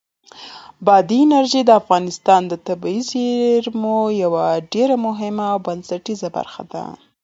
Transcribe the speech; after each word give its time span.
بادي 0.85 1.19
انرژي 1.25 1.61
د 1.65 1.71
افغانستان 1.81 2.41
د 2.47 2.53
طبیعي 2.67 2.99
زیرمو 3.11 3.97
یوه 4.23 4.45
ډېره 4.73 4.95
مهمه 5.07 5.45
او 5.53 5.59
بنسټیزه 5.65 6.27
برخه 6.37 6.61
ده. 6.71 6.83